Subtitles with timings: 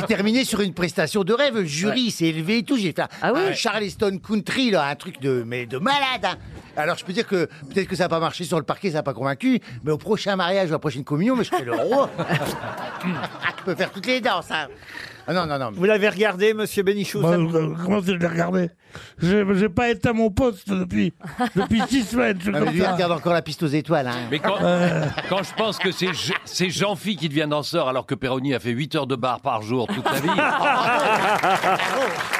[0.00, 1.54] J'ai terminé sur une prestation de rêve.
[1.54, 2.76] Le jury s'est élevé et tout.
[2.76, 6.24] J'ai fait un, Ah oui un Charleston Country, là, un truc de, mais de malade.
[6.24, 6.36] hein.
[6.76, 8.96] Alors je peux dire que peut-être que ça n'a pas marché sur le parquet, ça
[8.98, 9.60] n'a pas convaincu.
[9.84, 12.10] Mais au prochain mariage ou à la prochaine communion, mais je serai le roi.
[13.58, 14.50] je peux faire toutes les danses.
[14.50, 14.68] hein.
[15.28, 15.70] Ah non, non, non.
[15.72, 18.70] Vous l'avez regardé, monsieur Bénichou Bah, ça- euh, comment je l'ai regardé?
[19.20, 21.12] J'ai j'ai pas été à mon poste depuis,
[21.56, 22.36] depuis six semaines.
[22.38, 22.92] je suis Ah, mais comme lui, il ça.
[22.94, 24.06] regarde encore la piste aux étoiles.
[24.06, 24.14] hein.
[24.30, 24.56] Mais quand,
[25.28, 28.60] quand je pense que c'est Je- c'est Jean-Phi qui devient danseur alors que Perroni a
[28.60, 30.28] fait 8 heures de bar par jour toute sa vie.